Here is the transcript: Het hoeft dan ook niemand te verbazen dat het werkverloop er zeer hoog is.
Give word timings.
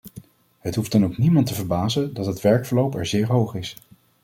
Het 0.59 0.75
hoeft 0.75 0.91
dan 0.91 1.03
ook 1.03 1.17
niemand 1.17 1.45
te 1.47 1.53
verbazen 1.53 2.13
dat 2.13 2.25
het 2.25 2.41
werkverloop 2.41 2.95
er 2.95 3.05
zeer 3.05 3.27
hoog 3.27 3.55
is. 3.55 3.75